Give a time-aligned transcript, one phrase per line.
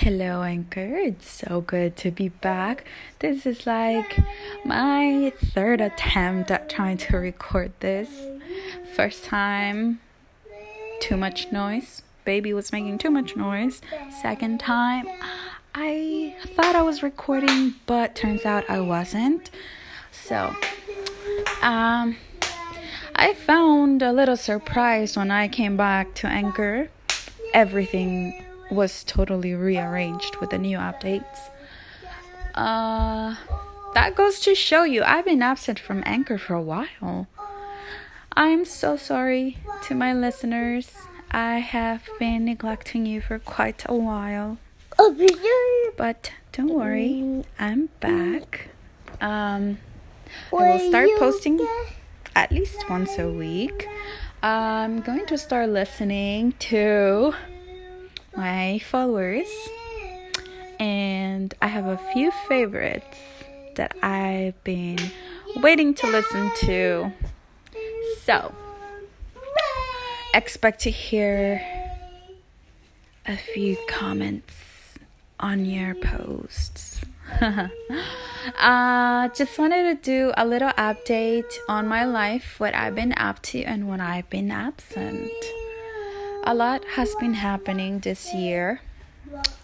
[0.00, 0.94] Hello, Anchor.
[0.96, 2.84] It's so good to be back.
[3.20, 4.18] This is like
[4.62, 8.10] my third attempt at trying to record this.
[8.94, 10.00] First time,
[11.00, 12.02] too much noise.
[12.26, 13.80] Baby was making too much noise.
[14.20, 15.08] Second time,
[15.74, 19.50] I thought I was recording, but turns out I wasn't.
[20.12, 20.54] So,
[21.62, 22.18] um,
[23.14, 26.90] I found a little surprise when I came back to Anchor.
[27.54, 31.50] Everything was totally rearranged with the new updates.
[32.54, 33.36] Uh,
[33.94, 37.28] that goes to show you I've been absent from Anchor for a while.
[38.32, 40.92] I'm so sorry to my listeners.
[41.30, 44.58] I have been neglecting you for quite a while.
[45.96, 48.68] But don't worry, I'm back.
[49.20, 49.78] Um,
[50.52, 51.66] I will start posting
[52.34, 53.88] at least once a week.
[54.42, 57.34] I'm going to start listening to
[58.36, 59.48] my followers,
[60.78, 63.18] and I have a few favorites
[63.76, 64.98] that I've been
[65.56, 67.12] waiting to listen to.
[68.22, 68.54] So,
[70.34, 71.62] expect to hear
[73.26, 74.98] a few comments
[75.40, 77.02] on your posts.
[77.40, 83.42] uh, just wanted to do a little update on my life, what I've been up
[83.42, 85.32] to, and when I've been absent.
[86.48, 88.80] A lot has been happening this year.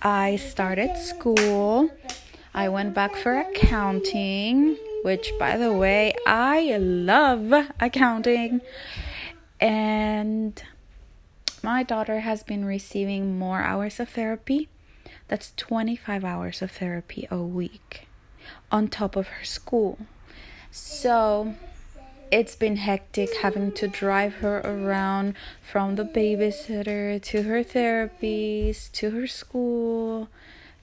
[0.02, 1.90] I started school.
[2.52, 8.62] I went back for accounting, which, by the way, I love accounting.
[9.60, 10.60] And
[11.62, 14.68] my daughter has been receiving more hours of therapy.
[15.28, 18.08] That's 25 hours of therapy a week
[18.72, 19.98] on top of her school.
[20.72, 21.54] So,
[22.32, 29.10] it's been hectic having to drive her around from the babysitter to her therapies to
[29.10, 30.28] her school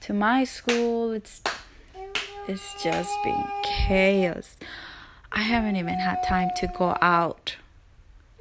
[0.00, 1.10] to my school.
[1.10, 1.42] It's
[2.46, 4.56] it's just been chaos.
[5.32, 7.56] I haven't even had time to go out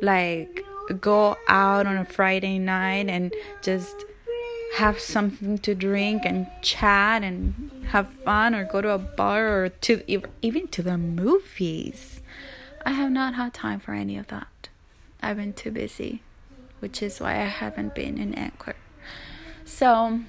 [0.01, 0.63] like
[1.01, 4.05] go out on a friday night and just
[4.77, 9.69] have something to drink and chat and have fun or go to a bar or
[9.69, 10.03] to
[10.41, 12.21] even to the movies
[12.85, 14.69] I have not had time for any of that.
[15.21, 16.21] I've been too busy,
[16.79, 18.75] which is why I haven't been in Anchor.
[19.65, 20.21] So,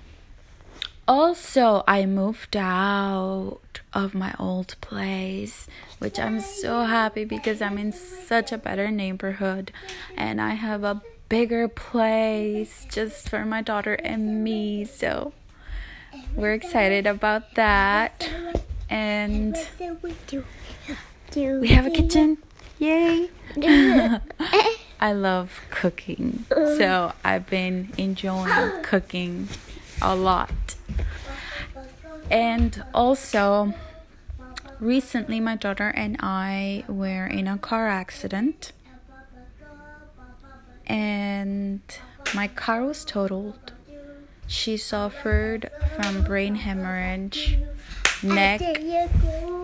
[1.07, 5.67] also, I moved out of my old place,
[5.99, 9.73] which I'm so happy because I'm in such a better neighborhood
[10.17, 14.85] and I have a bigger place just for my daughter and me.
[14.85, 15.33] So,
[16.35, 18.31] we're excited about that.
[18.91, 19.57] And
[21.37, 22.39] we have a kitchen.
[22.79, 23.31] Yay!
[25.01, 26.45] I love cooking.
[26.49, 29.49] So I've been enjoying cooking
[30.03, 30.75] a lot.
[32.31, 33.75] And also,
[34.81, 38.73] recently my daughter and I were in a car accident.
[40.87, 41.81] And
[42.35, 43.73] my car was totaled.
[44.49, 47.59] She suffered from brain hemorrhage
[48.23, 48.61] neck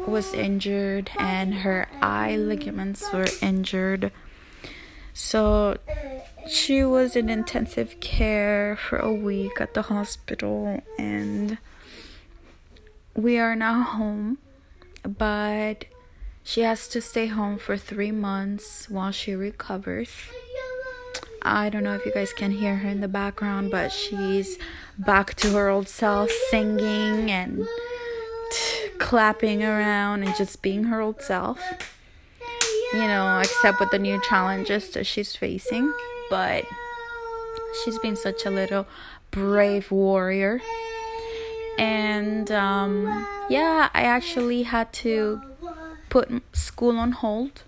[0.06, 4.12] was injured and her eye ligaments were injured.
[5.12, 5.78] So
[6.46, 11.58] she was in intensive care for a week at the hospital and
[13.14, 14.38] we are now home
[15.02, 15.86] but
[16.42, 20.10] she has to stay home for 3 months while she recovers.
[21.42, 24.58] I don't know if you guys can hear her in the background, but she's
[24.98, 27.66] back to her old self singing and
[28.98, 31.60] clapping around and just being her old self.
[32.92, 35.92] You know, except with the new challenges that she's facing.
[36.30, 36.64] But
[37.84, 38.86] she's been such a little
[39.30, 40.60] brave warrior.
[41.78, 45.42] And um, yeah, I actually had to
[46.08, 47.64] put school on hold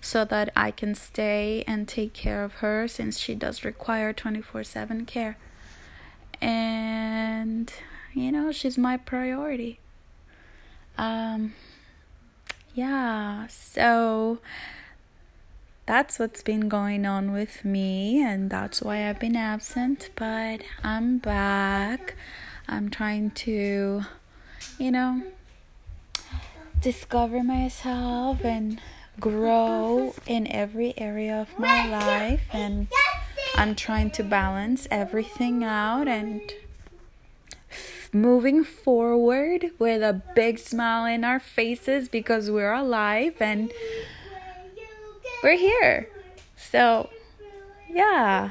[0.00, 4.64] so that I can stay and take care of her since she does require 24
[4.64, 5.36] 7 care.
[6.40, 7.72] And,
[8.12, 9.78] you know, she's my priority.
[10.98, 11.54] Um,
[12.74, 14.38] yeah, so
[15.86, 20.10] that's what's been going on with me, and that's why I've been absent.
[20.14, 22.14] But I'm back.
[22.68, 24.02] I'm trying to,
[24.78, 25.22] you know,
[26.80, 28.80] discover myself and
[29.20, 32.88] grow in every area of my life, and
[33.56, 36.40] I'm trying to balance everything out and
[38.12, 43.72] moving forward with a big smile in our faces because we're alive and
[45.42, 46.08] we're here.
[46.56, 47.10] So,
[47.90, 48.50] yeah.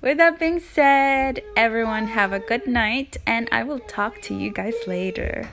[0.00, 4.50] with that being said, everyone have a good night, and I will talk to you
[4.50, 5.48] guys later.